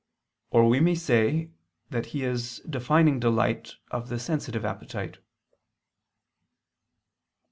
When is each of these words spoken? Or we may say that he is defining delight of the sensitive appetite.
Or 0.49 0.67
we 0.67 0.79
may 0.79 0.95
say 0.95 1.51
that 1.91 2.07
he 2.07 2.23
is 2.23 2.57
defining 2.67 3.19
delight 3.19 3.75
of 3.91 4.09
the 4.09 4.17
sensitive 4.17 4.65
appetite. 4.65 5.19